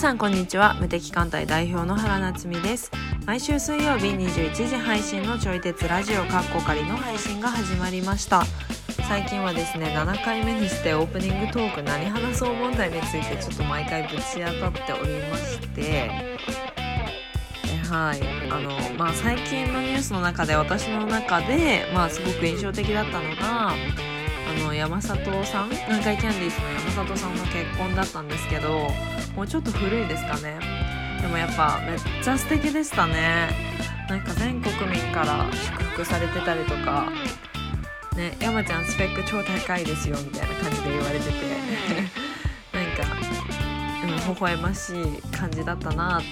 [0.00, 0.78] さんこんにちは。
[0.80, 2.90] 無敵艦隊代表の原夏実です。
[3.26, 8.42] 毎週水曜日21時配信のちょい鉄ラジオカッコ仮の配信が始まりました。
[9.06, 15.68] 最近はですね7回目にしてオープニングトーク何話そう問題についてちょっと毎回ぶち当たっておりまして。
[15.76, 16.38] え
[17.90, 18.50] はい。
[18.50, 23.74] あのまあ最近のニュースの中で私の中でまあすごく印象的だったのが
[24.50, 25.70] あの山里さん？
[25.70, 28.88] 南海キャンディーズの山里さんの結婚だったんですけど
[29.36, 30.58] もうちょっと古いですかね？
[31.22, 33.48] でもやっぱめっちゃ素敵でしたね。
[34.08, 37.12] なんか全国民から祝福されてたりとか。
[38.16, 41.32] ね山ちゃんスペック超高いですよみたいな感じで言われてて。
[42.74, 43.04] なんか、
[44.02, 46.26] うん、微笑ましい感じだったなって、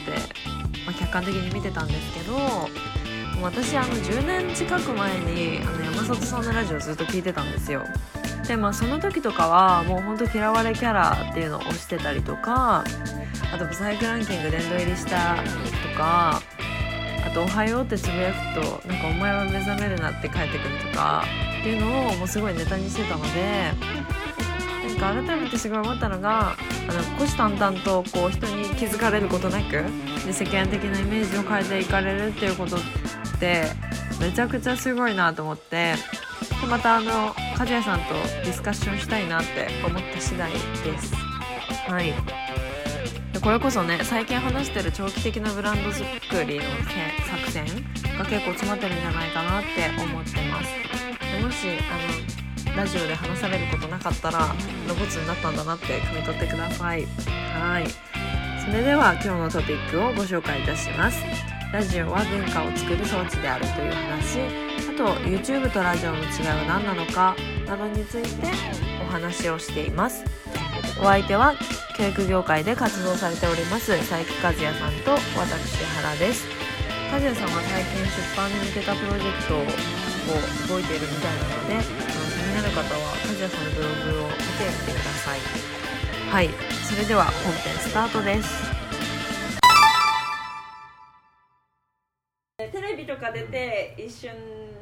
[0.84, 2.36] まあ、客観的に見てたんですけど
[3.42, 7.84] 私あの10年近く前にあの山里さんのラジオずっと聞いてたんですよ
[8.48, 12.82] でまあその時とかはもうほんと嫌われキャラっていうのを推してたりとか
[13.52, 16.40] あとブサイクランキング殿堂入りしたとか
[17.26, 21.24] あと「おはよう」ってつぶやくと「なんかお前は目覚めるな」って帰ってくるとか
[21.60, 23.72] っていうのをもうすごいネタにしてたので
[24.98, 26.56] なんか改めてすごい思ったのが
[26.88, 29.84] あの虎視眈々とこう人に気づかれることなく
[30.24, 32.80] で世間的なイメージを変えていかれるっていうことっ
[33.38, 33.87] て
[34.20, 35.94] めちゃくちゃすごいなと思って
[36.60, 40.58] でまたあの和也さんとディスカッションしたいなって思った次第で
[40.98, 41.14] す。
[41.88, 42.12] はい。
[43.32, 46.04] でこれこそね最近話してる長期的なブランド作
[46.44, 46.62] りの
[47.26, 47.64] 作戦
[48.18, 49.68] が結構詰まってるんじゃないかなって
[50.02, 50.70] 思ってます。
[51.36, 54.54] でもしあのラジオで話されることなかったら
[54.88, 57.06] ロボツになったんだなって汲み取ってください。
[57.54, 57.86] はい。
[58.68, 61.24] それでは今日のトピックをご紹介いたします
[61.70, 64.40] ラジオは文化を作る装置であるという話。
[64.88, 68.48] あと YouTube とラジオの違いは何なのかなどについて
[69.02, 70.24] お話をしています。
[70.98, 71.54] お相手は
[71.98, 76.46] 教育業界で活動されております佐伯和也さんと私原です。
[77.12, 79.58] 和也さんは最近出版に向けたプロジェクトを
[80.72, 81.88] 動いているみたいなので気
[82.48, 85.40] になる方は和也さんのブログを見てみてください。
[86.30, 86.48] はい。
[86.88, 88.77] それでは本編スタートです。
[93.32, 94.30] テレビとか出て一瞬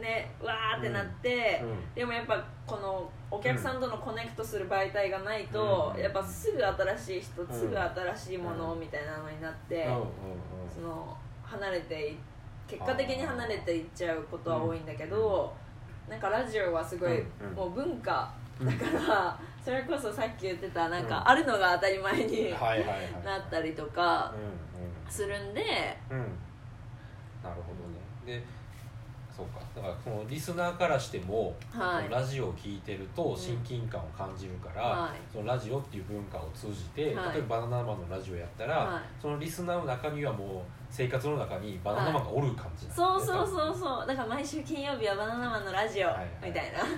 [0.00, 6.02] ねわーってなって、うんでもやっぱこのお客さんとのコネクトする媒体がないと、うん。
[6.02, 9.88] やっぱすぐ新しい人、んすぐ新しいものみたいなのになって、
[10.72, 12.16] その離れてい
[12.68, 15.52] 結果的に離れていっちゃうことは多いんだけど、
[16.08, 17.22] なんかラジオはすごい、
[17.54, 24.32] もう文化うんだから、それこそさっき言ってたなんか、うんあるのが当たり前になったりとか
[25.08, 25.60] うするんで、
[26.10, 26.26] んうんうん
[27.42, 28.42] なるほどねで
[29.36, 29.60] そうか。
[29.74, 32.10] だからそのリスナーからしても、はい。
[32.10, 35.10] ラジオを聞いてると親近感を感じるから、はい。
[35.30, 37.34] そのラジオっていう文化を通じて、はい。
[37.34, 39.02] 例えばバナナマンのラジオやったら、はい。
[39.20, 44.06] そのリスナーの中にはもう生活の中にバナナマンがおる感じなんそうそうそうそう。
[44.06, 46.28] だから毎週金曜日はバナナマンのラジオはいはい。
[46.46, 46.88] みたいな、もう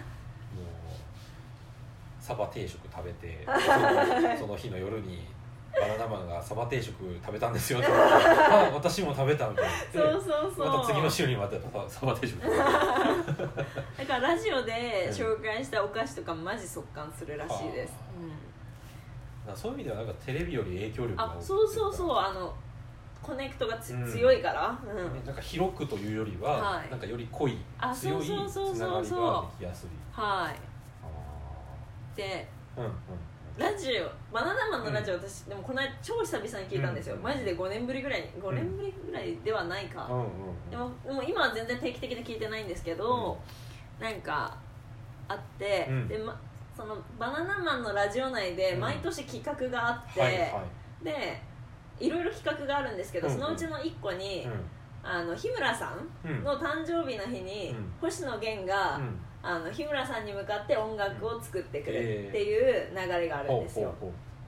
[2.21, 3.45] サバ定食食べて
[4.39, 5.27] その日の夜に
[5.73, 10.67] バナナマンがサバ定食食べたんですよって あ私も食べたみたいなそうそうそう。
[10.67, 11.57] また次の週にまた
[11.89, 12.41] サバ定食。
[12.41, 12.57] だ
[14.07, 17.93] からラジオで紹介したお菓子とかマジ速乾するらしいです、
[19.47, 22.17] あそういう意味ではなんかテレビより影響うん、力があそうそうそう。
[22.17, 22.55] あの
[23.23, 25.15] コネクトがつ、強いから、うん。
[25.15, 26.91] ねなんか広くというよりは、はい。
[26.91, 28.31] なんかより濃いあ強いつ
[28.79, 29.89] ながりができやすい。
[30.13, 30.57] はい。
[31.03, 31.09] あ
[32.17, 32.93] でーうんうん
[33.59, 37.23] ラジオバナナマンのラジオ、私でもこの間超久々に聞いたんですよ、うん。
[37.23, 40.17] マジで5年ぶりぐらいに5年ぶりぐらいではないか、うん。
[40.17, 40.29] うんうん
[40.71, 43.37] でもでも今は全然定期的に聞いてないんですけど、
[43.99, 44.57] なんか
[45.27, 46.09] あって、うん。
[46.09, 46.41] でま、
[46.77, 48.81] そのバナナマンのラジオ内でうん。
[48.81, 50.47] 毎年企画があって、はいは
[51.03, 51.05] い。
[51.05, 51.43] で
[51.99, 53.35] いろいろ企画があるんですけど、うん。
[53.35, 54.51] そのうちの1個に、う
[55.03, 56.45] あの日村さんんうん。
[56.45, 57.93] の誕生日の日に、うん。
[58.01, 63.95] 星野源が、うんあの日村さんに向かって音楽を作ってくるっていう流れがあるんですよ、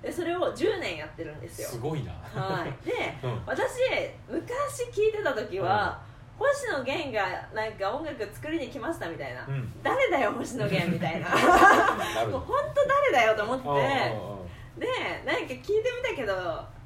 [0.03, 1.71] でそれを10年やってるんですうよ。
[1.71, 2.13] すごいな。
[2.13, 2.87] はい。
[2.87, 2.93] で
[3.23, 3.43] うん。
[3.47, 3.81] 私
[4.29, 6.01] 昔聞いてた時は、
[6.39, 7.23] 星野源が
[7.53, 9.73] なんか音楽作りに来ましたみたいな、うん。
[9.83, 11.29] 誰だよ星野源みたいな。
[12.27, 14.41] もうほ本当誰だよと思って。
[14.79, 14.87] で
[15.27, 16.33] なんか聞いてみたけど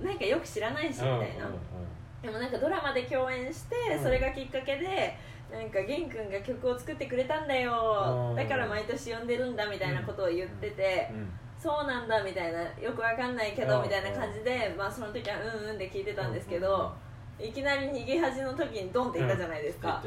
[0.01, 1.09] なんかよく知らないしみたい
[1.39, 2.23] な、うんうん。
[2.23, 4.03] でもなんかドラマで共演してうん。
[4.03, 5.17] それがきっかけで
[5.55, 8.31] なんか玄君が曲を作ってくれたんだよ。
[8.31, 8.37] うん。
[8.37, 11.31] だから毎年呼んでるんだみたいなことを言っててうん。
[11.57, 13.83] そうなんだみたいなよくわかんないけどうん。
[13.85, 16.93] みたいな感じでまあその時はうんうんって聞いてたんですけど
[17.39, 20.03] いきなり逃げ恥の時にドンって言ったじゃないですか。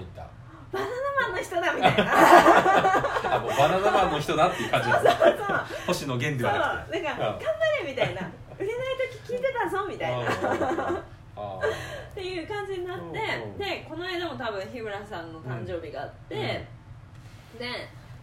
[0.70, 0.92] バナナ
[1.30, 2.04] マンの人だみたいな。
[2.06, 4.92] た あもうバナナマンの人だっていう感じ。
[4.92, 7.02] そうそう星野源でそうはなくて。
[7.02, 7.40] なんか頑張
[7.86, 8.22] れみたいな。
[8.60, 10.18] 売れない時聞いてたぞみみたいな。
[10.20, 11.97] あって
[12.28, 13.20] いう感じになって
[13.58, 16.66] でこの間も多分日村さんの誕生日があって、で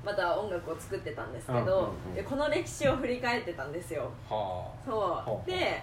[0.04, 4.10] また音楽を作ってたんですけど、でこの歴史を振り返ってたんですよ。
[4.30, 4.34] あ。
[4.34, 5.82] はそうで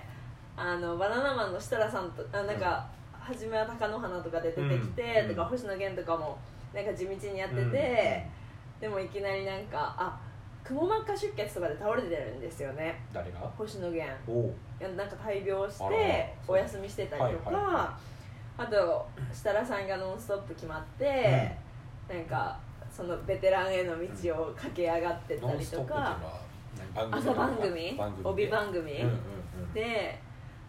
[0.55, 2.87] あのバナナマンの設楽さんとあなんか、
[3.19, 6.37] 初めは貴乃花とかで出てきて、うんとか星野源とかも
[6.73, 7.71] なんか地道にやってて、うん
[8.81, 10.19] でもいきなりなんかあ
[10.63, 12.99] くも膜下出血とかで倒れてるんですよね。
[13.13, 13.39] 誰が？
[13.55, 14.11] 星野源。
[14.97, 17.95] なんか大病してお休みしてたりとか、
[18.61, 21.55] あと設楽さんが「ノンストップ!」決まって、
[22.07, 22.59] なんか
[22.91, 26.17] そのベテランへの道を駆け上がってたりとか、
[26.95, 27.95] 朝番組？
[27.97, 29.13] 番組帯番組、うんうん
[29.63, 29.73] うん。
[29.73, 30.19] で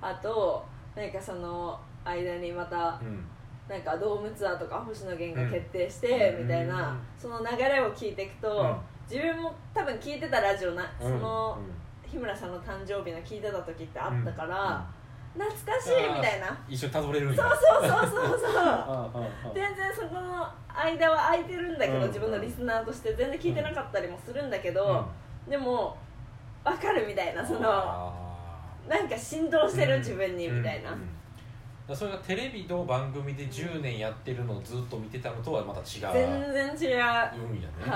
[0.00, 3.24] あとなんかその間にまたうん。
[3.68, 6.42] なんかドームツアーとか星野源が決定してうん。
[6.42, 7.00] みたいな、うん。
[7.16, 8.76] その流れを聞いていくと、うん。
[9.08, 11.12] 自分も多分聞いてたラジオな、うん。
[11.12, 15.01] そのうん日村さんの誕生日の聞いてた時ってあったから、うん
[15.34, 16.58] 懐かしいみたいな。
[16.68, 19.52] 一緒にたどれるんやそうそうそうそうそう。
[19.54, 23.14] 全然そこの間は空いてるんだけど、うん自分のリスナーとして。
[23.14, 25.06] 全然聞いてなかったりもするんだけど、
[25.48, 25.96] でも
[26.64, 28.12] 分かるみたいなそのあ
[28.88, 30.96] なんか振動してる自分にーみたいな、
[31.94, 36.12] それがテレビの番組で10年やってるのをずっと見てたのとはまた違う。
[36.12, 36.98] 全然違う。
[37.64, 37.86] ね。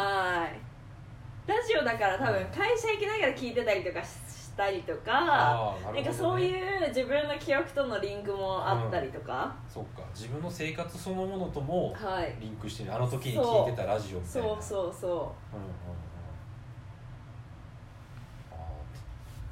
[1.47, 1.51] い。
[1.51, 10.03] ラジオだから多分会社行きながら聞いてたりとかしたりとかなんかそういう自分の記憶とのリンクもあったりとか、そっか。
[10.15, 12.35] 自分の生活そのものともはい。
[12.41, 14.49] リンクしてるあの時に聞いてたラジオみたいな。
[14.49, 14.63] そう。
[14.63, 15.69] そうそうんうんう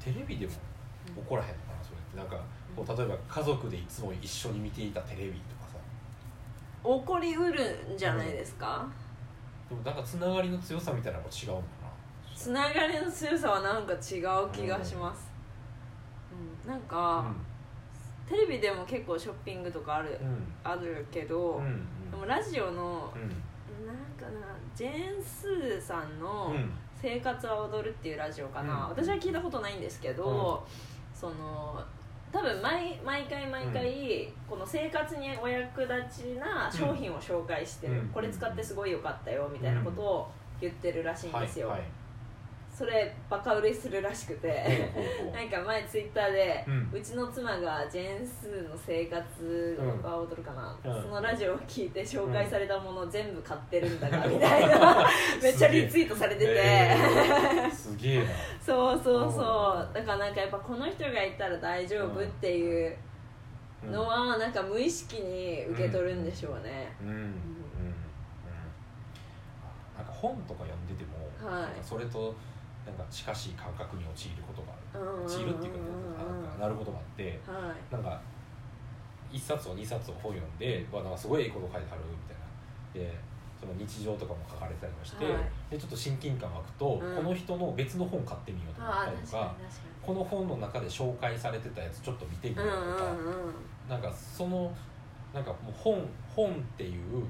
[0.09, 0.13] ん。
[0.13, 0.53] テレビでも
[1.15, 2.17] 怒らへんのかなそれって。
[2.17, 2.43] なんか
[2.75, 5.77] こう例えば家族でいつも一緒に見ていたテレビとかさ。
[6.83, 8.87] う起こりうるんじゃないですか、
[9.69, 11.84] でもなんかつながりの強さみたいなのが違うのか
[12.35, 15.31] つながりの強さはなんか違う気がします、
[16.65, 16.69] うん。
[16.69, 17.25] なんなか、
[18.27, 20.19] テレビでも結構ショッピングとかある、
[20.63, 21.61] あるけど、
[22.11, 23.29] でもラジオのうん。
[23.85, 28.89] なんかなジェーン・スーさんのうん「生活は踊る」っていうラジオかな、うん。
[28.89, 30.65] 私は聞いたことないんですけど、
[31.13, 31.83] その
[32.31, 38.07] 多分毎毎回毎回、この生活にお役立ちな商品を紹介してる、うん。
[38.09, 41.87] これ使ってすごい良かったよみたいなことを言ってるらしいんですよ、はいはい
[42.77, 44.91] それバカ売れするらしくて。
[45.33, 51.01] なんか前ツイッターで、ううんちの妻がジェーン・スーの生活は踊るかな、うん。
[51.01, 55.07] そのラジオを聞いて紹介されたものを全部買ってるんだがみたいな。
[55.41, 56.95] めっちゃリツイートされてて、え。
[57.65, 58.31] ーすげえな。
[58.61, 59.93] そうそうそう。
[59.93, 62.97] だからなんかやっぱこの人がいたら大丈夫っていう
[63.85, 63.91] うん。
[63.93, 67.07] のはなんか無意識に受け取るんでしょうね、うん。
[67.07, 67.15] うん。
[67.15, 67.25] うん。
[69.95, 71.67] なんか本とか読んでても、はい。
[71.81, 72.35] それと
[72.85, 75.25] なんか近しい感覚に陥ることがある。
[75.25, 75.79] 陥るっていうか
[76.23, 77.93] なんかなることがあってはい。
[77.93, 78.21] なんか
[79.31, 83.09] 1冊を2冊を本読んでわなんかすごいいいこと書いてあるみたいな。
[83.09, 83.17] で
[83.59, 85.35] その日常とかも書かれてたりもして、はい。
[85.71, 87.15] でちょっと親近感湧くと、うん。
[87.15, 89.55] この人の別の本買ってみようと思ったりとか
[90.01, 93.53] この本の中で紹介されてたやつちょっと見てみようとか、うんうんうん。
[93.89, 94.71] なんかその
[95.33, 97.23] なんかもう本本っていう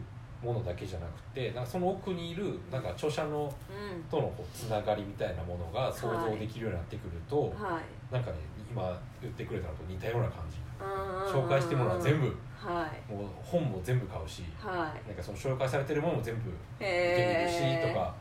[0.45, 4.03] ものだけじゃなくてなんかその奥にいるなんか著者のうん。
[4.03, 8.13] とのこうつながりみたいなものが想像できるようになってくると、はい。
[8.13, 8.37] なんかね
[8.69, 13.11] 今言ってくれたのと似たような感じ紹紹介してもらう全部はい。
[13.11, 15.07] もう本も全部買うしはい。
[15.07, 18.13] なんかその紹介されてるものも全部見てみるへしえとか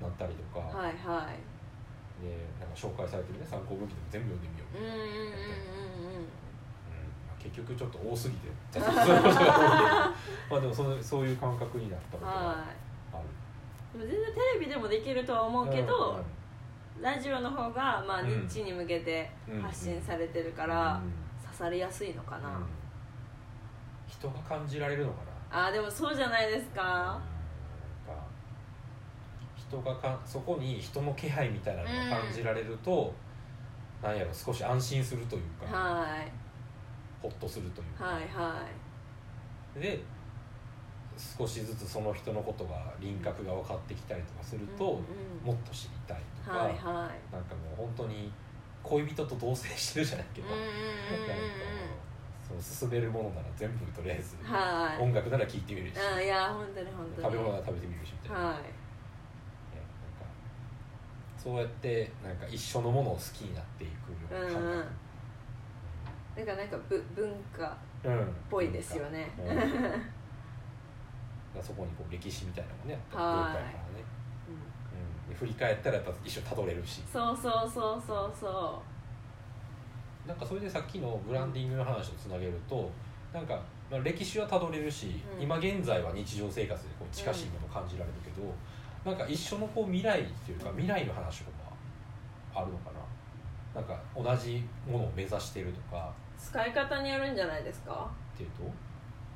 [0.00, 1.38] なったりとか、はいはい。
[2.24, 5.79] でなんか紹介されてるね参考武器でも全部読んでみよう、うんうんうんうんうんうん。
[5.79, 5.79] まあ
[7.54, 8.48] 結局ちょっと多すぎて。
[8.80, 12.52] まあでもそのそういう感覚になったことがは
[13.12, 13.18] あ
[13.94, 13.98] る。
[13.98, 16.24] いでも全然テレビでもできるとは思うけど、うん
[17.00, 18.28] ラジオの方がまあうん。
[18.28, 19.30] ニッチに向けて
[19.62, 21.12] 発信されてるからうん。
[21.42, 22.66] 刺さりやすいのかな、うん。
[24.06, 25.18] 人が感じられるのか
[25.50, 25.64] な。
[25.64, 27.18] ああでもそうじゃないですか。
[29.56, 33.14] 人がかそこに人の気配みたいなのが感じられると、
[34.02, 36.32] なんやろ少し安心するというか、はい
[37.22, 38.62] ほっとするというか、はいは
[39.78, 40.00] で
[41.38, 45.46] 少しずつその人のことが輪郭が分かってきたりとかすると、いうんうん。
[45.46, 46.80] もっと知りたいとか、はいはい。
[46.80, 48.32] なんかもう本当に
[48.82, 50.60] 恋人と同棲してるじゃないけど、うんうん
[51.28, 51.44] なんか
[52.48, 55.02] その進めるものなら全部とりあえず、はい。
[55.02, 57.26] 音楽なら聴いてみるし、あいや本当に本当に。
[57.28, 58.56] 食べ物なら食べてみるしみたいな,、はい。
[58.56, 58.70] ねなんか
[61.36, 64.84] そうやってなんか一緒のものを好きになっていくような感うんうん
[66.40, 68.08] だからなんかぶ文化っっ
[68.50, 69.68] ぽいですよね、うんだか
[71.58, 74.04] らそこにこう歴史みたいなのもねやっぱはい業界からね、
[74.46, 74.54] うん。
[74.54, 77.02] うん、で振り返ったらやっぱ一緒にたどれるし。
[77.12, 78.82] そうそうそうそうそ
[80.28, 82.88] なんかそれでさっきのブランディングの話とつなげると
[83.34, 85.42] なんか、まあ、歴史はたどれるし、うん。
[85.42, 88.46] 今現在は日常生活でこう近しいものを感じられるけど、
[89.04, 91.74] なんか一緒のこう未来っていうか未来の話とか
[92.54, 93.00] あるのかな。
[93.74, 98.10] なんか同じものを目指してるとか使い方によるんじゃないですか？
[98.34, 98.64] っていうと、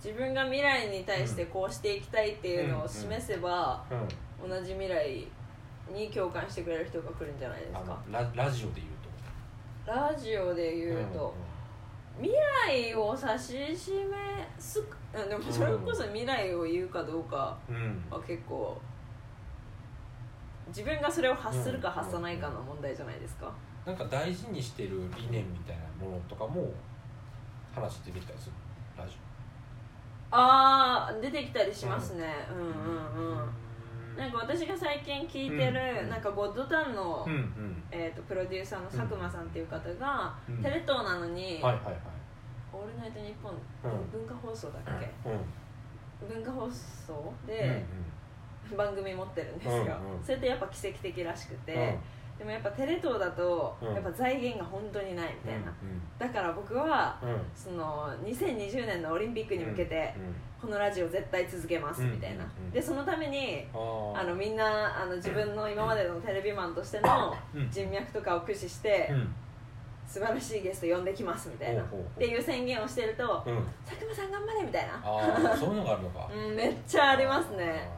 [0.03, 3.85] 自分が未来に対してこうしていきたいっていうのを示せば、
[4.43, 5.27] うん、同じ未来
[5.93, 8.87] に共感してくれる人が来るんじゃないですあかのララジオで言う
[9.87, 9.93] と。
[9.93, 11.35] ラジオで言うと、
[12.19, 12.33] 未
[12.67, 13.93] 来を指し示
[14.59, 14.83] す
[15.13, 18.81] うんでもそれこそ未来を言うかどうかうん、うんは結構
[20.69, 23.53] 自分がそれを発するか発さないかの問題じゃないですか、
[23.85, 26.73] なんか大事にしてる理念みたいなものとかも
[27.75, 28.53] 話出てきたりする？
[28.97, 29.17] ラジ
[30.31, 33.37] ああ出てきたりしますね、うんうんうん。
[34.17, 36.11] オなんか私が最近聞いてる、うん。
[36.11, 37.83] なんかゴッドタンの、うんうん。
[37.91, 40.63] えー、とプロデューサーの佐久間さんっていう方が、うん。
[40.63, 41.95] テレ東なのに、はいはいはい。
[42.73, 43.53] オールナイトニッポン、
[43.85, 44.11] うん。
[44.11, 46.29] 文化放送だっけ、うん。
[46.29, 47.85] 文化放送うんで、
[48.77, 50.23] 番組持ってるんですよ、うんうん。
[50.23, 51.99] それってやっぱ奇跡的らしくて、うん
[52.39, 53.95] でもやっぱテレ東だと、うん。
[53.95, 55.75] やっぱ財源が本当にないみたいな、う
[56.19, 57.41] だから僕はんうん。
[57.55, 67.71] その2020年のオリンピックに向けて、うんこのラジオ絶対続けますみたいな、でそのためにあのみんなあの自分の今までのテレビマンとしてのうん。
[67.71, 69.35] 人脈とかを駆使して、うん。
[70.07, 71.83] 素晴らしいゲスト呼んできますみたいな。
[71.83, 72.17] ほうほうほう。
[72.17, 73.65] っていう宣言をしてると、うん。
[73.85, 74.95] 佐久間さん頑張れみたいな。
[75.05, 76.29] ああそういうのがあるのか。
[76.33, 77.91] うんめっちゃありますね。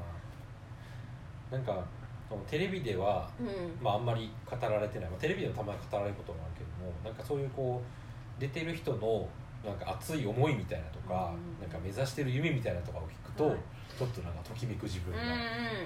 [1.50, 1.56] あー。
[1.56, 1.84] なんか
[2.28, 3.46] そのテレビではうん。
[3.82, 9.28] まあ、あんまり語られてない、まあ、テレビでもたまに語られることもあるけどもなんかそういうこう出てる人の
[9.64, 11.60] なんか熱い思いみたいなとか、うん。
[11.60, 13.56] なんか目指してる夢みたいなとかを聞くと、はい。
[13.98, 15.24] ちょっとなんかときめく自分うんが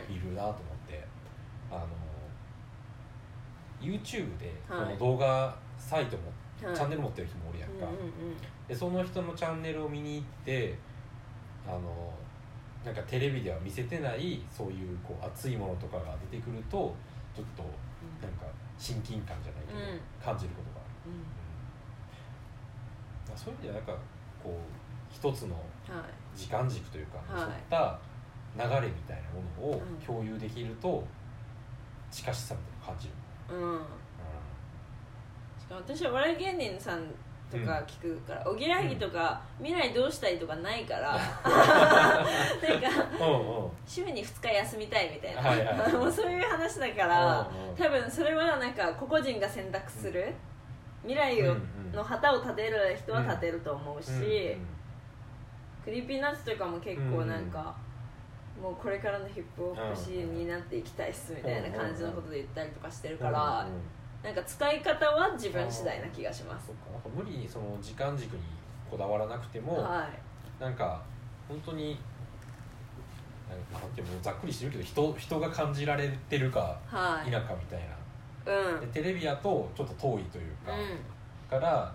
[0.08, 1.04] いるなと思って、
[1.70, 1.86] あの
[3.80, 4.92] YouTube でこはい。
[4.94, 6.24] の動画サイトも、
[6.62, 6.76] はい。
[6.76, 7.86] チャンネル持ってる人もおるやんか、
[8.68, 10.76] でその人のチャンネルを見に行って
[11.66, 12.12] あの
[12.84, 16.94] なんかテレビでは見せてないそういうこう熱いものとかが出てくると
[17.34, 18.46] ちょっとなんか
[18.78, 20.00] 親近感じゃないけど、うん。
[20.24, 21.20] 感じることがある、うん。
[21.20, 21.24] うん
[23.36, 23.92] そういう意味ではなんか
[24.42, 24.54] こう
[25.14, 25.60] 一つのは
[26.00, 26.38] い。
[26.38, 27.98] 時間軸というか、はいそういった
[28.56, 31.04] 流れみたいなものをうん共有できると
[32.10, 33.14] 近しさみたいな感じる、
[33.60, 33.78] うん。
[35.60, 37.04] しかも私はお笑い芸人さん
[37.50, 41.28] とか聞くから、おぎやはぎとか、未来どうしたいとかないから なんか
[43.86, 45.92] 週に2日休みたいみたいな、はいはいはい。
[45.92, 50.32] もうそういう話だから、多分それはなんか個々人が選択する、
[51.02, 51.56] 未来を、
[51.92, 54.56] の旗を立てる人は立てると思うし、
[55.84, 57.74] Creepy Nuts とかも結構なんか、
[58.60, 63.66] もうこれからのヒップホップシーンになっていきたいっすみたいな感じのことで言ったりとかしてるから、
[64.22, 66.68] なんか使い方は自分次第な気がします。
[66.92, 68.42] なんか無理にその時間軸に
[68.90, 70.06] こだわらなくても、は
[70.60, 70.62] い。
[70.62, 71.02] なんか
[71.48, 71.98] 本当に
[73.72, 77.30] なんていうのざっくりしてるけど人人が感じられてるかはい。
[77.30, 77.80] 否かみたい
[78.46, 78.74] な、うん。
[78.74, 80.72] うんでテレビやとちょっと遠いというか、
[81.48, 81.94] から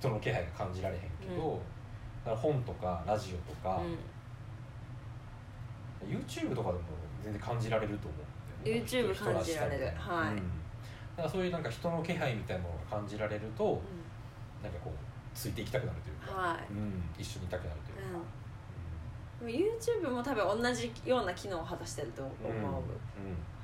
[0.00, 1.58] 人の気配が感じられへんけど、うん。
[2.24, 3.82] だから本とかラジオとか、
[6.02, 6.10] うん。
[6.10, 6.80] YouTube とかでも
[7.22, 8.20] 全然感じられると思う
[8.66, 9.86] YouTube 感じられる。
[9.98, 10.32] はい。
[10.32, 10.50] うん
[11.18, 13.82] だからそういうなんか人の気配みたいなものが感じられると、
[14.62, 16.72] なんかこうついていきたくなるというか、はい。
[16.72, 19.60] うん、一緒にいたくなるというか、
[19.98, 22.62] うん、YouTube も多分同じような機能を果たしてると思う、うんうん。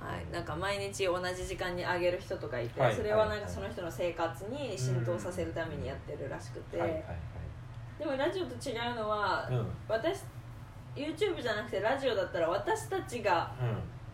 [0.05, 2.95] はい、なんか毎日同じ時間に上げる人とかいて、はい。
[2.97, 7.05] それはなんはいかその人の生活に浸透させるためにやってるらしくて、はいはい
[7.97, 9.67] でもラジオと違うのは、はいうん。
[9.89, 10.23] 私
[10.97, 13.55] YouTube じゃなくてラジオだったら私たちが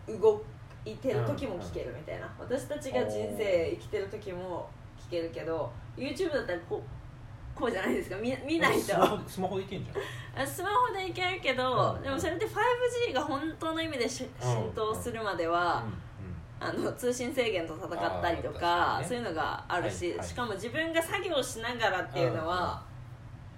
[0.06, 0.20] うん。
[0.20, 0.42] 動
[0.84, 4.68] いてる時も聞けるみたいな、私たちが人生生きてる時も
[4.98, 8.16] 聞けるけど YouTube だったらこうこうじゃないですか。
[8.16, 8.84] 見見ないと。
[8.84, 10.42] スマホスマホでいけんじゃん。
[10.42, 15.84] あスマホでいけるけど、うんでもそれって 5G が本当の意味でし浸透するまでは、
[16.58, 19.06] あの通信制限と戦ったりとかね。
[19.06, 20.28] そういうのがあるし、はいはい。
[20.28, 22.82] しかも自分が作業しながらっていうのは、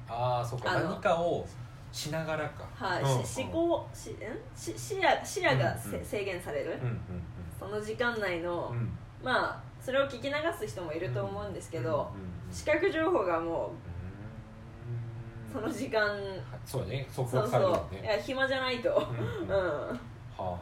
[0.09, 0.75] ああそうか。
[0.75, 1.47] 何かを
[1.93, 2.65] しながらか。
[2.75, 3.25] はいうん。
[3.25, 4.17] し思考しん？
[4.57, 6.05] し視野視野がせ、うんうん。
[6.05, 7.01] 制限される、うんうん
[7.59, 8.79] その時間内の、うん。
[8.79, 12.53] うんまあそれを聞き流す人もいると思うんですけど、うんうんうん。
[12.53, 13.71] 視覚情報がもう
[15.53, 16.19] その時間、
[16.65, 17.87] そうだね速そうそう。
[17.95, 18.09] いね。
[18.09, 18.93] や暇じゃないと、う
[19.45, 19.57] んうん。
[19.57, 20.01] うん。
[20.39, 20.59] はあ。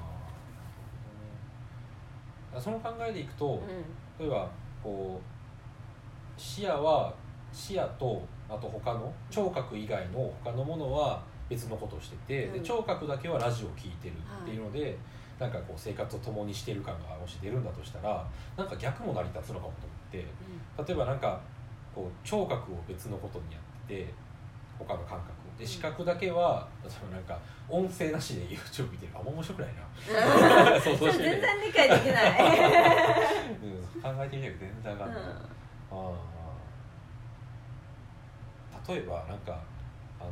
[2.60, 3.62] その考えでいくと、
[4.18, 4.48] 例えば
[4.82, 5.26] こう
[6.40, 7.14] 視野は
[7.52, 12.52] 視野とあと他の聴覚以外の他のものは別のことをしてて、うん。
[12.54, 14.96] で聴覚だけはラジオを聴いてるっていうので、
[15.40, 18.28] なんかこう生活を共にしてる感がもし出るんだとしたら
[18.58, 21.40] なんか逆も成り立つのかもと思って例えばなんか
[21.94, 24.14] こう聴覚を別のことにやってて
[24.78, 25.58] 他の感覚を。
[25.58, 27.38] で視覚だけはそのなんか
[27.68, 29.12] 音声なしで YouTube 見てる。
[29.14, 30.76] あんま面白くないな。
[30.80, 31.30] 想それ像してみて。
[31.30, 32.30] 全然理解できない、
[33.62, 35.32] うん、考えてみたけど全然わかんない、あ
[35.90, 36.39] あ
[38.90, 39.58] 例えばなんか
[40.20, 40.30] あの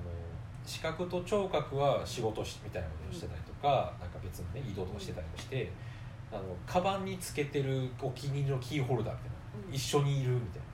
[0.66, 5.72] 視覚と聴覚は仕事しみたいなことをしてたりとか、なんか別のね移動とかしてたりもして
[6.30, 9.74] あのカバンにつけてるお気に入りのキーホルダーみたいな、うん。
[9.74, 10.68] 一緒にいるみたいな。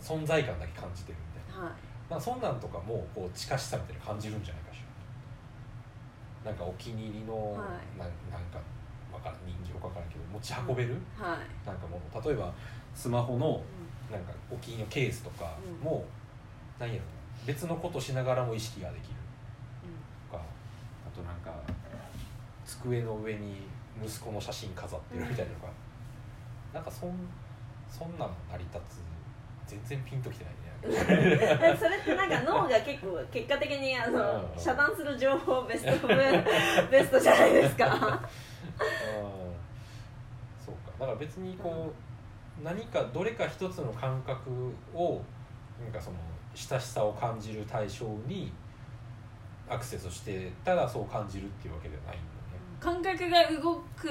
[0.00, 1.64] 存在感だけ感じてるみたいな。
[1.64, 1.74] はい。
[2.10, 4.82] まあ、そんなんとかもこう近しさみたいな感じるんじゃないかし
[6.44, 6.50] ら。
[6.50, 7.98] なんかお気に入りの、はい。
[7.98, 8.58] なんなんか
[9.12, 11.66] わからん人形かわからんけど持ち運べる、はい。
[11.66, 12.52] なんかもう例えば
[12.94, 13.62] スマホの
[14.10, 15.84] なんかお気に入りのケースとかうん。
[15.84, 16.04] も、
[16.80, 17.02] なんやろ。
[17.46, 19.14] 別のことしながらも意識ができる。
[20.30, 21.52] とかあとなんか
[22.64, 23.68] 机の上に
[24.02, 25.68] 息子の写真飾ってるみたいなのが、
[26.74, 27.12] なんかそん
[27.88, 29.00] そんなの成り立つ。
[29.66, 30.60] 全然ピンときてないね。
[31.62, 34.58] え それってなんか脳が結構結果的にあのうん。
[34.58, 36.08] 遮断する情報ベスト
[36.90, 37.86] ベストじゃないですか。
[37.94, 38.00] うん。
[40.64, 40.92] そうか。
[40.98, 41.92] だから別にこ
[42.60, 45.22] う何かどれか一つの感覚を
[45.80, 46.16] なんかその
[46.54, 48.52] 親しさを感じる対象に
[49.68, 52.20] アクセスしてたらそう感じるっていうわけではないん
[52.80, 54.08] 感覚が動く。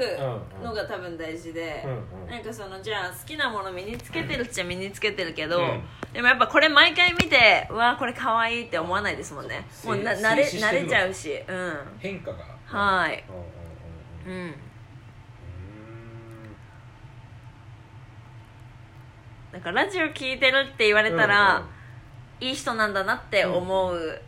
[0.64, 2.24] のが多分大事でうんうん。
[2.24, 5.84] うんなんかそのじゃあ好きなもの身につけてるっちゃ身につけてるけど、うん。
[6.14, 9.66] でもやっぱこれ毎回見てうわこれ可愛いって思わないですもんね。
[9.84, 11.34] もうな慣れ慣れちゃうし。
[11.48, 11.78] うん。
[11.98, 12.46] 変化が。
[12.66, 13.24] はい。
[14.28, 14.46] うんうんうんうん。
[14.46, 14.56] うん。
[19.52, 21.68] だからラジオ聞いてるって言われたら、
[22.42, 24.22] いい人なんだなって思う、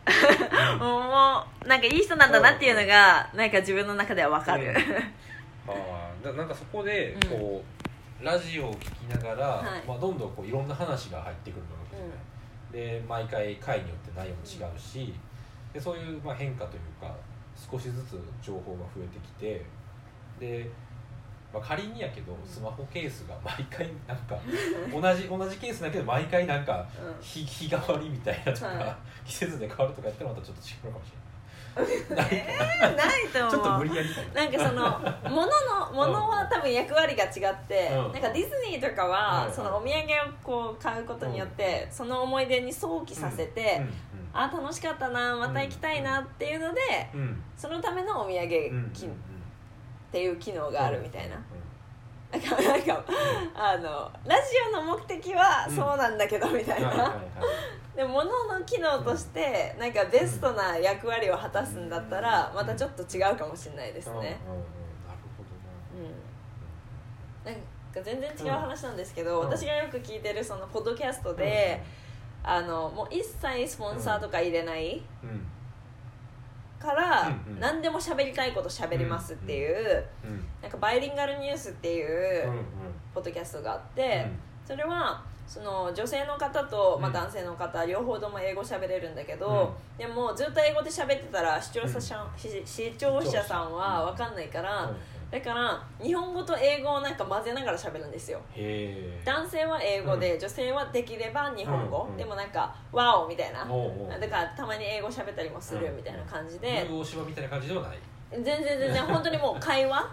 [0.80, 4.76] 思うなんかいい人なんだなっていうのがなんか自分の中では分かる、うん。
[4.76, 7.62] ああだなんかそこでこ
[8.20, 9.88] う、ラジオを聞きながら、はい。
[9.88, 15.14] まあ、どんどんこういろんな話が入ってくるわけじゃない、で毎回回によって内容も違うし、
[15.72, 17.14] でそういうまあ変化というか
[17.70, 19.64] 少しずつ情報が増えてきて
[20.38, 20.70] で、
[21.52, 24.38] まあ、仮にやけどスマホケースが毎回なんか
[24.90, 27.22] 同じ同じケースだけど毎回なんかうん。
[27.22, 31.22] 日日替わりみたいなとか、は季節で変わるとかやったらまたちょっと違うのかもしれない。
[31.76, 33.50] ないと思う。
[33.50, 38.12] ちょっと無理やりかななんかその物の物は多分役割が違って、うん。
[38.12, 43.92] なんかディズニーとかは、うんそのお土産をこう買うことによって、その思い出に想起させて、うん。
[44.34, 46.80] あ楽しかったなまた行きたいなっていうので、
[47.14, 47.20] うん。
[47.20, 47.42] うん。
[47.56, 48.90] そのためのお土産うん。
[48.92, 49.08] 機
[50.12, 52.40] っていう機能があるみたいな、うん。
[52.40, 52.82] なんかなん。
[52.82, 53.02] か
[53.54, 55.74] あのラジオの目的はうん。
[55.74, 57.16] そうなんだけどみたいな、
[57.96, 64.38] でも物の機能としてなんかベストな役割を果たすんだったらまたちょっと違うかもしれないですね、うんなる
[65.38, 65.42] ほ
[67.46, 67.54] うん。
[67.54, 67.62] なん
[67.94, 69.46] か全然違う話なんですけど、うん。
[69.46, 71.82] 私がよく聞いてるそのポッドキャストで、
[72.44, 75.46] あのもう一切スポンサーとか入れないどなうん
[76.82, 82.48] から、何でも喋りたいこと喋りますっていう、うんなんかバイリンガルニュースっていう
[83.14, 84.26] ポッドキャストがあって、
[84.66, 94.96] それはその女性の方と、まあ、うん男性の方、両方とも英語喋れるんだけど、でもずっと英語で喋ってたら視聴者さん、し視聴者さんは分かんないから、うん
[95.32, 98.38] だから日本語と英語をなんか混ぜながら喋るんですよ。
[99.24, 102.16] 男性は英語で、女性はできれば日本語、うんうん。
[102.18, 103.60] でもなんか「ワオ!」みたいな、
[104.20, 107.98] だからたまに英語喋ったりもするみたいな感じで、大芝みたいな感じではない。
[108.30, 110.10] 全然全然本当にもう会話。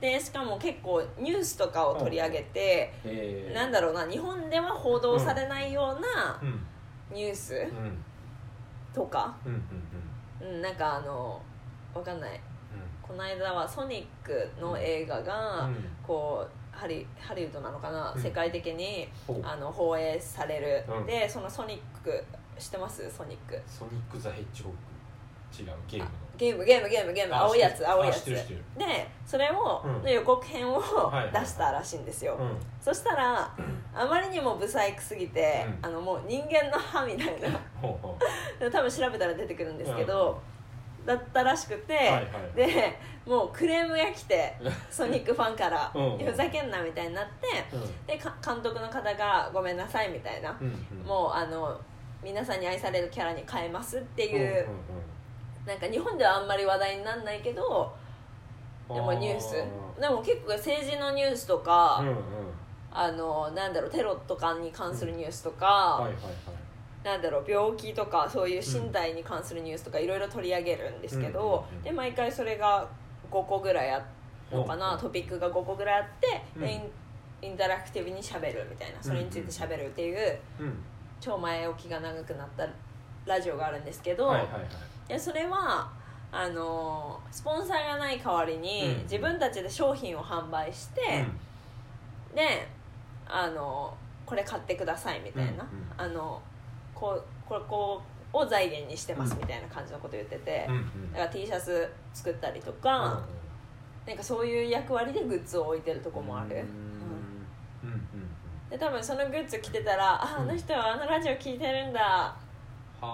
[0.00, 6.66] でしかも結構ニュースとかを取り上げて、へえなんだろうな日本では報道されないようなうん。
[7.10, 8.04] ニュースうん。
[8.92, 9.60] とか、うんうん
[10.42, 10.54] うん。
[10.56, 11.40] うん、なんかあの
[11.94, 12.40] わかんない
[13.06, 15.76] この間はソニックの映画が、うん。
[16.06, 18.22] こうハリハリウッドなのかな、うん。
[18.22, 19.08] 世界的に
[19.42, 21.06] あの放映される、うん。
[21.06, 22.22] でそのソニック
[22.58, 23.10] 知ってます？
[23.10, 23.60] ソニック。
[23.66, 24.78] ソニック・ザ・ヘッジホッグ
[25.58, 26.10] 違うゲームの。
[26.36, 27.34] ゲームゲームゲームゲーム。
[27.34, 27.90] あ青いやつ知ってる。
[27.90, 28.16] あ青いやつ。
[28.16, 28.64] 知ってる知ってる。
[28.78, 30.02] でそれを、うん。
[30.02, 32.56] の予告編をいはい出したらしいんですよ、うん。
[32.80, 33.50] そしたら
[33.94, 35.86] あまりにもブサイクすぎて、うん。
[35.86, 37.58] あのもう人間の歯みたいな。
[37.80, 38.18] ほうほ
[38.70, 40.40] 多分調べたら出てくるんですけど、
[41.06, 42.24] だったらしくて、はいはい。
[42.56, 44.56] でもうクレームが来て
[44.90, 46.18] ソニックファンからうん。
[46.18, 48.06] ふざけんなみたいになってううん。
[48.06, 51.80] でか監督の方がごめんなさいみたいな、うんうんもうあの
[52.22, 54.76] 皆さんに愛されるキャラに変えますっていう、んん
[55.64, 57.94] なんか日本ではあんまり話題にならないけど
[58.88, 59.62] うんでもニュース。
[59.98, 62.16] あでも結構政治のニュースとか、うんうん。
[62.90, 66.65] あのなんだろうテロとかに関するニュースとか、はいはいはい
[67.06, 72.88] なんだろう病気とかそういう身体に関するニュースとかいろいろ取り上げるんですけど、で毎回それが
[73.30, 73.98] 5個ぐらいあ
[74.50, 76.90] るのかな、うんトピックが5個ぐらいあって、イン
[77.42, 80.72] インタラクティブにしゃべるみたいなそれについてしゃべるっていううん。
[81.20, 82.68] 超前置きが長くなった
[83.24, 85.88] ラジオがあるんですけど、はいやそれは
[86.32, 89.02] あのスポンサーがない代わりに、うん。
[89.04, 91.24] 自分たちで商品を販売して、
[92.34, 92.66] で
[93.28, 93.94] あの
[94.26, 95.66] これ買ってくださいみたいな、
[95.96, 96.42] あの
[96.98, 99.38] こうこれこうを財源にしてますうん。
[99.38, 100.68] みたいな感じのこと言ってて、
[101.12, 103.22] だから T シャツ作ったりとか、
[104.06, 106.64] なんかそういう役割でグッズを置いてるとこもある、
[108.70, 112.00] で多分そのグッズ着てたら「ああの人はあのラジオ聞いてるんだ。
[112.00, 112.36] は
[113.00, 113.06] あ。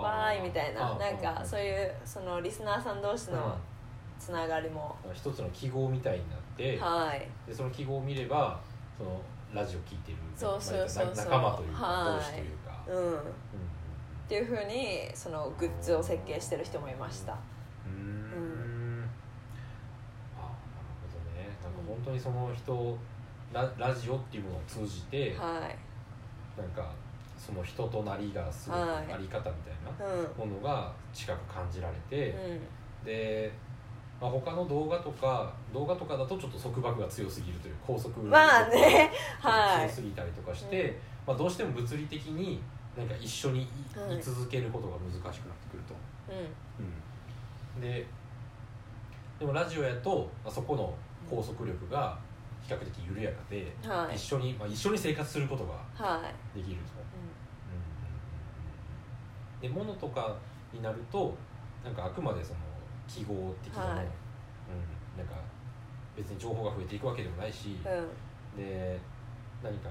[0.00, 0.94] わーい」みたいな。
[0.94, 1.44] あなんかあ。
[1.44, 3.56] そういうそのリスナーさん同士の
[4.18, 7.28] つながりも、うん一つの記号みたいになってはい。
[7.46, 8.58] でその記号を見れば
[8.96, 9.20] その
[9.54, 11.06] ラジオ聞いてるそうそうそうそう。
[11.06, 13.18] まあ仲間というかはい同士というか、うんうん。
[13.18, 13.20] っ
[14.28, 17.36] ていうふうにそのグッズを設計してる人もいました。
[17.86, 17.92] うん。
[17.92, 19.10] うん。
[20.36, 20.50] あなる
[21.02, 21.48] ほどね。
[21.62, 22.98] なんか本当にその人
[23.52, 25.70] ララジオっていうものを通じて、は
[26.56, 26.60] い。
[26.60, 26.90] なんか
[27.38, 29.12] その人となりがすごくはい。
[29.12, 30.50] あり方みたいなうん。
[30.50, 33.04] ものが近く感じられて、うん。
[33.04, 33.52] で、
[34.20, 39.10] まあ、他の動画とか動画とかだとちょっと束縛が強すぎるという拘束まあね
[39.42, 39.88] がはい。
[39.88, 42.60] 強すぎたりとかして、まあ、どうしても物理的に
[42.96, 43.66] なんか一緒にい,、
[43.98, 45.94] はい続けることが難しくなってくると、
[46.30, 46.38] うん。
[46.84, 48.06] うん、で
[49.38, 50.94] でもラジオやと、まあ、そこの
[51.28, 52.16] 拘束力が
[52.62, 54.14] 比較的緩やかで、はい。
[54.16, 56.22] 一緒に、まあ、一緒に生活することがは
[56.54, 57.04] い、できると、う
[59.66, 59.86] うんうんうんうん。
[59.86, 60.36] で物とか
[60.72, 61.34] になると
[61.84, 62.58] なんかあくまでその
[63.08, 64.04] 記号的なもの、はい。
[64.04, 64.08] う
[65.16, 65.34] ん、なんか
[66.16, 68.56] 別に情報が増えていくわけでもないし、んうん。
[68.56, 68.98] で
[69.62, 69.90] 何か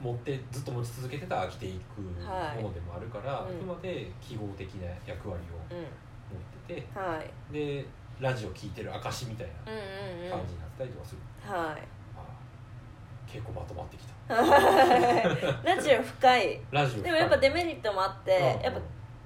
[0.00, 5.82] 持ってずっと持ち続けてたら飽きていくはいものでもあるから、うんあくまで記号的な役割をうん。
[5.82, 5.88] 持っ
[6.66, 7.52] ててはい。
[7.52, 7.84] で
[8.20, 10.30] ラジオ聞いてる証みたいなうんうんうん。
[10.30, 11.82] 感じになったりとかする、はい。
[12.16, 12.22] あ
[13.26, 14.12] 結構まとまってきた。
[15.64, 16.60] ラジオ深い。
[16.70, 18.62] ラジオでもやっぱデメリットもあって、うん。
[18.62, 18.80] やっぱ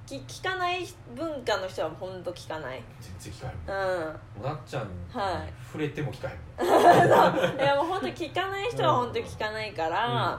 [0.06, 0.86] 聞聞かない
[1.16, 2.82] 文化の人は本当聞かない。
[3.00, 4.06] 全然聞かへんもん。
[4.38, 4.42] うん。
[4.42, 7.62] なっちゃんにはい触れても聞かへんもん、 そう。
[7.62, 10.38] いやもう本当聞かない人は本当聞かないから、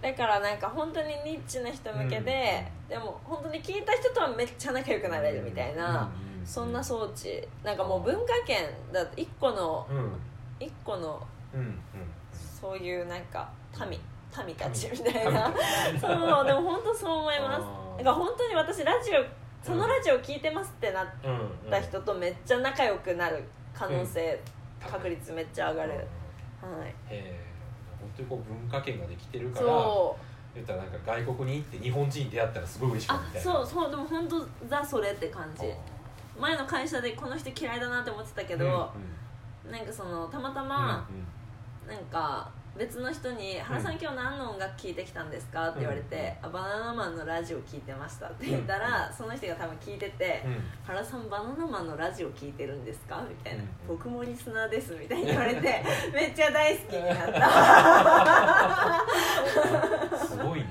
[0.00, 6.08] だからなんか本当にニッチな人向けで、でも本当に聞いた人とはめっちゃ仲良くなれるみたいな、
[6.44, 7.46] そんな装置。
[7.64, 9.96] なんかもう文化圏だって一個のうん。
[9.96, 10.20] うん
[10.58, 11.22] 一個の
[11.52, 11.78] うんうん
[12.32, 13.46] そういうなんか
[13.90, 14.00] 民
[14.46, 15.52] 民たちみ神たいな。
[15.90, 19.24] 神 そうでも本当そう思いますだから本当に私ラジオ
[19.64, 21.32] そのラジオ聞いてますってなっうん
[21.64, 23.42] うんた人とめっちゃ仲良くなる
[23.74, 24.40] 可能性、
[24.84, 24.90] うん。
[24.90, 25.90] 確率めっちゃ上がる、
[26.62, 26.78] うん。
[26.78, 26.88] はい。
[26.88, 27.40] へえ
[28.00, 30.24] 本当にこう文化圏ができてるからそう。
[30.54, 33.52] 言ったらなんか外国に行って日本人に出会ったらすごい嬉しかったあみたいな。
[33.52, 35.66] そうそうでも本当ザそれって感じ。
[35.66, 35.74] あ
[36.40, 38.92] 前の会社でこの人嫌いだなって思ってたけーど、
[39.70, 41.08] なんかそのたまたうんま
[41.86, 41.94] うん。
[41.94, 53.62] なんか別の人に「原さん今日何の音楽聴いてきたんですか?」って言われて「あバナナマンのラジオ聴いてました」って言ったら、その人が多分聞いててうんうん「原さんバナナマンのラジオ聞いてるんですか?」みたいな。
[53.62, 57.46] うん「僕もリスナーです」みたいに言われて めっちゃ大好きになった。
[60.26, 60.66] すごいね。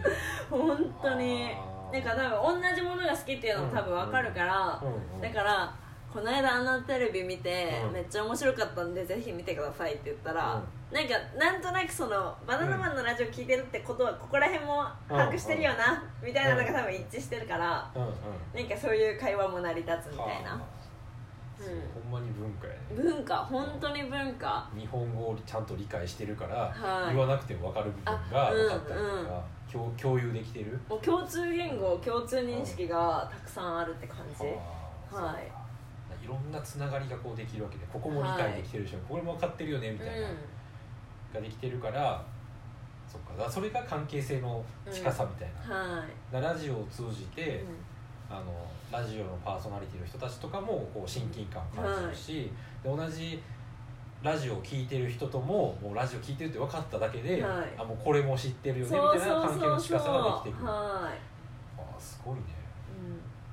[0.50, 1.50] 本当に。
[1.92, 4.82] なんか多分同じものが好きっていうのも多分分かるから、
[5.22, 5.74] だから
[6.16, 7.92] この間あのテレビ見て、うん。
[7.92, 18.02] めっちゃ面白かったんでぜひ見てくださいって言ったら、なんかなんとなくそのバナナマンのラジオ聞いてるってことはここら辺も把握してるよな、みたいなのが多分一致してるから、うん。
[18.04, 18.12] うん。
[18.56, 20.52] なんかそういう会話も成り立つみたいな。
[20.52, 20.60] はあ。
[21.58, 21.68] そう
[22.02, 22.80] ほんまに文化やね。
[22.96, 24.70] 文化本当に文化。
[24.74, 27.14] 日本語をちゃんと理解してるから、はい。
[27.14, 29.28] 言わなくても分かる部分があ分かったりとか、うんうん。
[29.70, 30.80] 共共有できてる。
[30.88, 34.54] もう共通言語共通認識がたくさんあるって感じ、は
[35.12, 35.16] あ。
[35.16, 35.65] はい
[36.26, 40.28] いろんなつながりがこうできるわけでここも理解できてるし、これも分かってるよねみたいな、
[41.34, 42.26] ができてるから
[43.08, 43.34] そっか。
[43.34, 47.64] だからそれが関係性の近さみたいな、うんはい、ラジオを通じて、
[48.30, 52.52] うあのラジオのパーソナリティの人たちとかもこう親近感を感じるし、
[52.84, 53.40] で同じ
[54.24, 57.68] ラジオを聴いてる人とももうラジオ聴いてるって分かっただけで、はい。
[57.78, 60.68] あもうこれも知ってるよん、ねみたいな関係の近さができてくる。
[60.68, 61.14] あはい。
[61.78, 62.42] あすごいね。
[62.48, 62.55] うん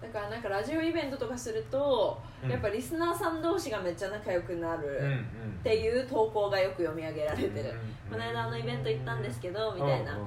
[0.02, 2.50] だからなんかラジオイベントとかすると、うん。
[2.50, 5.00] やっぱリスナーさん同士がめっちゃ仲良くなる
[5.60, 10.18] っていう投稿がよく読み上げられてる、うんこの間あのイベント行ったんですけどみたいな、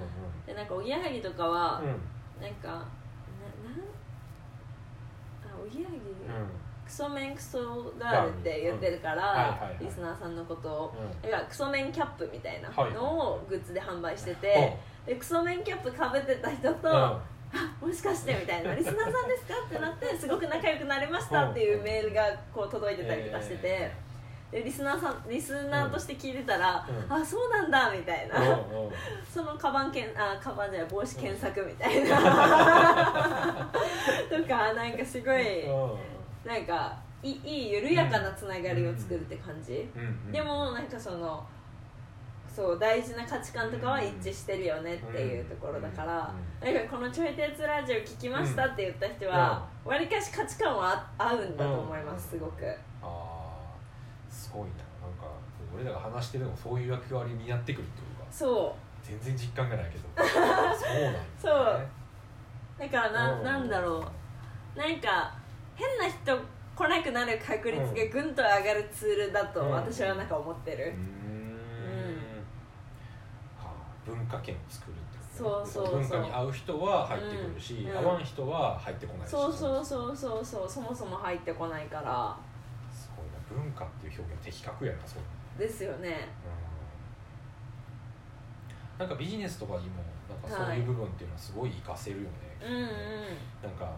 [0.48, 2.86] でなんかおぎやはぎとかは、うんなんかななんあ
[5.64, 6.04] おぎやはぎ、うん。
[6.86, 10.94] クソメンクソガールって言ってるから、リスナーさんのことを。
[10.98, 11.22] うん。
[11.22, 17.20] だからクソメンキャップみたいなはいのをグッズで販売してて、でクソメンキャップかぶってた人と、
[17.82, 23.91] もしかしてみたいな「リスナーさんですか?」ってなってすごく仲良くなれましたっていうメールがこう届いてたりとかしてて、
[24.52, 27.13] でリスナーさんリスナーとして聞いてたら、うん。
[27.13, 28.54] あそうなんだみたいな、うんう
[28.89, 28.91] ん。
[29.32, 33.70] そのカバンけんあカバンじゃない帽子検索みたいな。
[34.30, 35.65] とかなんかすごい
[36.46, 39.89] なんかいい緩やかなつながりを作るって感じ、
[40.32, 41.44] でもなんかその
[42.56, 52.65] そう大事な価値観とかは一致してるよねっていうところだから、なんかこの「ちょい鉄ラジオ聞きました」って言った人はわりかし価値観は合うんだと思いますすごく。
[53.02, 53.56] ああ
[54.30, 54.76] すごいな。
[55.06, 55.28] なんか
[55.76, 58.32] 俺らが話してるのもそういう役割になってくるってことか。
[58.32, 60.04] そ全然実感がないけど。
[60.26, 61.20] そうなんですね。
[61.38, 61.88] そう。
[62.80, 63.44] だからな,、うん。
[63.44, 64.04] なんだろ
[64.76, 64.80] う。
[64.80, 65.34] なんか
[65.76, 66.39] 変な人
[66.76, 69.72] 来なくなる確率がぐんと上がるツールだとうん。
[69.72, 70.86] 私はなんか思ってる。
[70.86, 70.96] うー、ん。
[70.96, 71.35] はあ
[74.06, 76.00] 文化圏を作るってそうそうそう。
[76.00, 77.98] 文化に合う人は入ってくるし、うん。
[77.98, 79.32] 合わん人は入ってこないし。
[79.32, 80.46] そうそうそうそう。
[80.46, 82.38] そうそもそも入ってこないから。
[82.91, 83.26] すごい
[83.58, 83.63] な。
[83.63, 86.30] 文化っていう表現的確やなそうですよね。
[88.98, 89.06] うん。
[89.06, 92.30] なんかビジネスとかにもなんかそういう部分っていうのはすごい活かせるよね、
[92.62, 92.80] うんうん。
[93.62, 93.91] なんか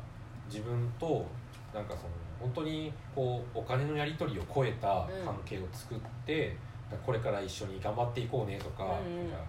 [0.49, 1.25] 自分と
[1.73, 6.55] なんかその本当にこうお金のやり取りを超えた関係を作って、
[7.05, 9.29] これから一緒に頑張っていこうねとか,、うんうん。
[9.29, 9.45] なんか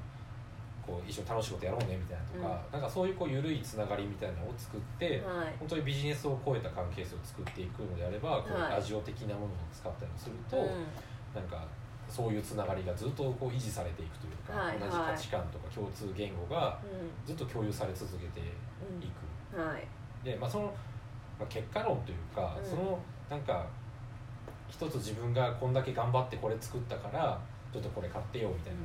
[0.89, 5.53] こう一緒に楽しいことやろうねみたいなとか、なんかそういうこう緩いつながりみたいなのを作って、はい。
[5.61, 8.73] 本当にビジネスを超えた関係性を作っていくのであれば、こうはい。
[8.73, 10.89] ラジオ的なものを使ったりもすると、うん。
[11.37, 11.69] なんか
[12.09, 16.87] そういうつながりがずっとこう維持されていくというか、はい同じ価値観とか共通言語がう
[17.27, 18.43] ずっと共有され続けてい
[19.53, 19.61] く。
[19.61, 19.61] ん。
[19.61, 19.85] はい。
[20.25, 20.65] で、まあ、その、
[21.39, 22.69] まあ、結果論というか、うん。
[22.69, 22.99] その
[23.29, 23.67] なんか
[24.71, 27.41] 一つ自分がこんだけ頑張ってこれ作ったから
[27.73, 28.81] ちょっとこれ買ってよみたいな、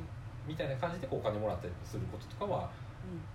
[0.46, 2.70] みたいな感じでこうお金もらったりすることとかは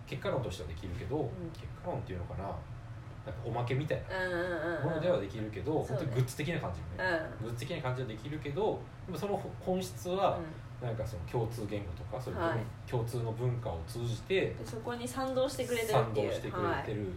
[0.08, 1.30] 結果論としてはできるけど、ん。
[1.54, 4.80] 結果論っていうのかななんかおまけみたいうんうんうんうん。
[4.80, 5.88] なものではできるけど、そうね。
[5.90, 10.40] 本当にグッズ的な感じよね、うグッズ的な感じはできるけどでもその本質は、
[10.82, 12.90] なんかその共通言語とかそういうはい。
[12.90, 17.08] 共通の文化を通じてでそこに賛同してくれてる賛同してくれてる、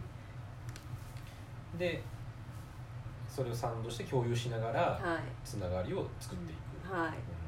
[1.78, 2.02] で
[3.28, 5.22] それを賛同して共有しながらはいはい。
[5.44, 6.57] つながりを作ってい
[6.88, 7.09] く、はい。
[7.09, 7.41] うん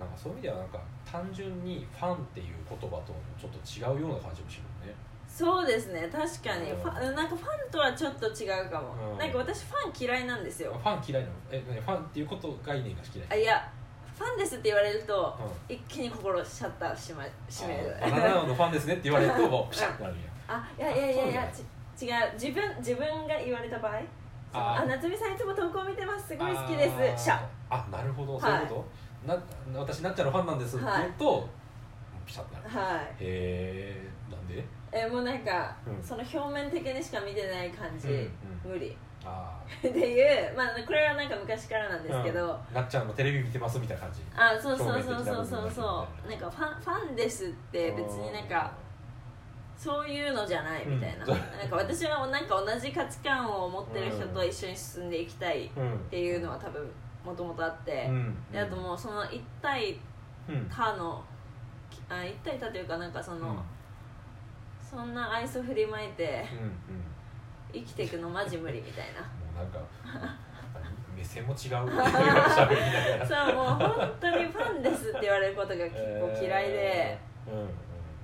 [0.00, 4.98] なんかそういう意味ではなんか単純にファンっていう言葉とちょっと違うような感じもしるよね。
[5.28, 6.08] そうですね。
[6.10, 6.72] 確かに。
[6.72, 6.80] うん。
[6.80, 9.18] ファなんかファンとはちょっと違うかも、うん。
[9.18, 10.72] なんか私ファン嫌いなんですよ。
[10.72, 11.34] ファン嫌いなの？
[11.52, 11.80] え何？
[11.80, 13.70] ファンっていうこと概念が嫌いあいや
[14.18, 17.96] ファンですって言われると、う一気に心シャッター閉ま閉める。
[18.02, 20.18] あバナナのファンですねって言われると もうピシャッとなるん。
[20.18, 21.52] やあいやいやいやいや
[21.96, 22.32] ち違う。
[22.34, 24.00] 自分自分が言われた場合
[24.52, 26.28] ああ夏美さんいつも投稿見てます。
[26.28, 27.24] すごい好きです。
[27.24, 27.40] シャッ。
[27.70, 28.84] あなるほど、はいそういうこと？
[29.26, 29.36] な
[29.74, 31.48] 私なっちゃんのファンなんですって言うと、
[32.26, 32.68] ピシャッとなる。
[32.70, 33.04] はい。
[33.04, 34.64] へえなんで？
[34.92, 36.02] えもうなんか、うん。
[36.02, 38.96] その表面的にしか見てない感じ、うん無理。
[39.24, 42.74] あ っていうまあこれはなんか昔からなんですけど、うん。
[42.74, 44.22] なっちゃんのテレビ見てますみたいな感じ。
[44.34, 45.70] あそうそうそうそうそう。
[45.70, 48.72] そうなんかファンファンですって別になんか
[49.76, 51.30] そういうのじゃないみたいな,、うん。
[51.58, 56.90] なんか私はなんか同じ価値観を持ってる人と一緒に進んでいきたいっうんていうのは多分
[57.30, 59.98] もともとあって、うんであともうその一対
[60.48, 60.68] うん。
[60.68, 61.22] 他の
[62.08, 63.58] あ一対他というかなんかその、うん。
[64.82, 66.72] そんな愛想振りまいてうんうん。
[67.72, 69.20] 生きていくのマジ無理みたいな。
[69.20, 69.78] もうなんか
[71.16, 71.58] 目線も違う。
[71.60, 77.68] そうもう本当にファンですって言われることが結構嫌いで、えーうんうん。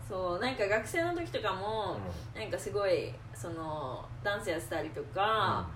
[0.09, 1.99] そうなんか学生の時とかも、
[2.35, 5.69] なんかすごいそのダンスやってたりとか、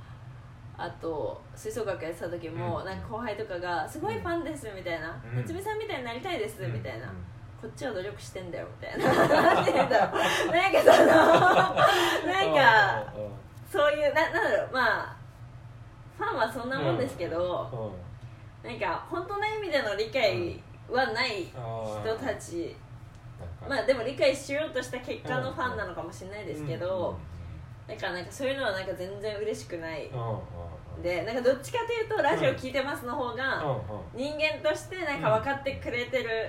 [0.83, 2.85] あと吹奏楽やってた時も、うん。
[2.87, 7.17] なんか後輩とかが「すごいファンです」みたいなうん「夏美さんみたいになりたいです」うんみたいな、うん。
[7.61, 13.25] こっちは努力してんだよみたいななんて言うんだろう なんかそのなんかうん。
[13.25, 13.31] うん。
[13.71, 15.17] そういうななんだろうまあ
[16.17, 17.95] ファンはそんなもんですけど、
[18.65, 18.71] うん。
[18.71, 22.77] なんか本当の意味での理解はない人たち、
[23.67, 27.19] まあでも理解しようとした結果のファンなのかもしれないですけど、
[27.89, 30.35] なんかなんかそういうのはなんか全然嬉しくない、うんうんうん。
[30.35, 30.41] うん
[31.03, 33.63] でなんかどっちかというとラジオ聞いてますの方が、
[34.15, 36.49] 人間としてなんか分かってくれてる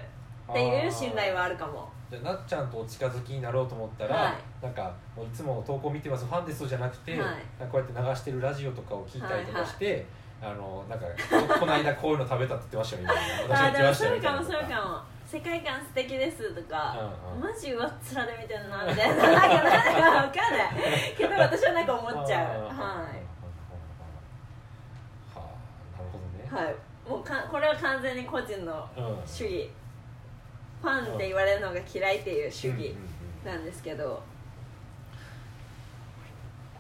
[0.50, 4.34] っていう信頼はあるかも、でなっちゃんとお近づきになろうと思ったら、はい。
[4.62, 6.26] なんかもういつもの投稿見てます。
[6.26, 7.20] ファンですじゃなくて、はい。
[7.58, 10.06] なこうやって流してるラジオとかを聞いたりとかして、
[10.42, 15.12] あのなんかこ この間こういうの食べたって言ってましたよみたいな私あーでも言ってましたよそうかもそうかも。
[15.32, 16.94] 世界観素敵ですとか、
[17.32, 17.50] うんうん。
[17.50, 19.16] マジ上っ面で見てるなみたいな。
[19.16, 21.16] なんかなんか分かんない。
[21.18, 22.64] けど私はなんか思っちゃう。
[22.64, 23.06] ははあな
[26.04, 26.76] るほどね、いはい
[27.08, 29.28] もうかこれは完全に個人のうん。
[29.28, 29.70] 主義
[30.82, 32.96] ファンって言われるのが嫌いっていう主義
[33.46, 34.22] なんですけど。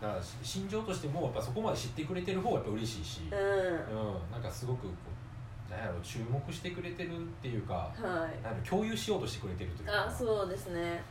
[0.01, 3.37] だからし心情としてもやっぱそこまで知ってくれてる方がやっぱ嬉しいし、うん。
[3.37, 4.31] うん。
[4.31, 4.93] なんかすごくこ
[5.69, 8.43] う注目してくれてるっていうかはい。
[8.43, 10.07] なんか共有しようとしてくれてるというか。
[10.07, 11.01] あそうですね。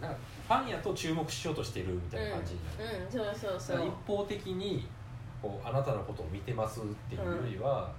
[0.00, 0.18] なんか
[0.48, 3.10] ファンやと注目しようとしてるみたいな感じになる、うん。
[3.10, 3.86] そうそうそう。
[3.86, 4.88] 一方的に
[5.40, 7.92] こうあなたのことを見てますっていうよりは、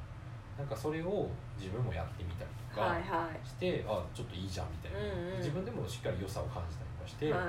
[0.58, 3.48] なんかそれを自分もやってみたりとかはいはい。
[3.48, 5.38] して、あちょっといいじゃんみたいな、うんうん。
[5.38, 7.08] 自分でもしっかり良さを感じたりとか。
[7.08, 7.44] して、はい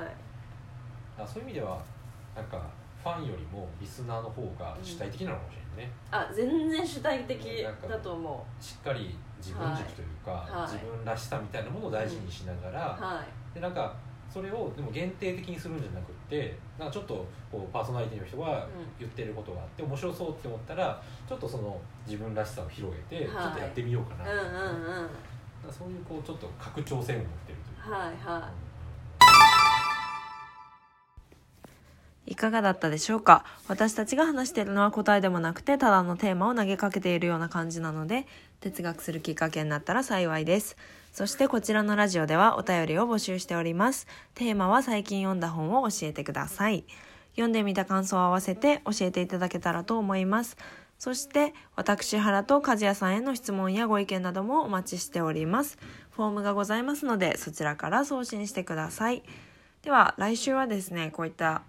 [1.19, 1.83] あそういう意味では
[2.35, 2.61] なんか
[3.03, 10.73] ファンよりもリスナーの方が主体的なのかもしれないね、あ全然主体的だと思しっかり自分軸というか、はい。
[10.73, 13.55] 自分らしさみたいなものを大事にしながら、うはい。
[13.55, 13.95] でなんか
[14.37, 18.69] それをでも限定的にするんじゃなくってなんかちょっとこうパーソナリティの人が
[18.99, 23.45] 言ってることがあって面白そうって思ったらちょっとその自分らしさを広げて、はい。
[23.45, 24.53] ちょっとやってみようかな、うんうんうん。
[24.53, 24.59] な
[25.05, 25.11] んか
[25.71, 28.09] そういうこうちょっと拡張性を持ってるというか、はい
[28.43, 28.51] は
[32.29, 32.33] い。
[32.33, 33.47] いかがだったでしょうか？
[33.69, 38.27] 私たちが話しているのは答えでもなくてただのテーマを投げかけているような感じなので
[38.61, 40.77] 哲学するきっかけになったら幸いです
[41.17, 44.07] そしてこちらのラジオではお便りを募集しております。
[44.35, 46.85] テーマは最近読んだ本を教えてください。
[47.37, 50.59] 読んでみた感想を合わせて教えていただけたらと思います。
[50.99, 55.79] そして私原と和也さんへの質問やご意見などもお待ちしております。
[56.11, 59.23] フォームがございますのでそちらから送信してください。
[59.81, 61.63] では来週はですねこういった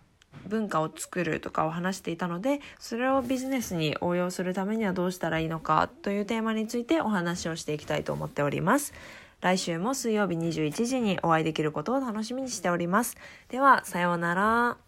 [0.46, 8.94] 文化を作るとかを話していたのでそれをビジネスに応用するためにはどうしたらいいのかというテーマについてお話をしていきたいと思っております。
[9.42, 13.16] 来週も水曜日21時にお会いできることを楽しみにしております。
[13.50, 14.87] ではさようなら。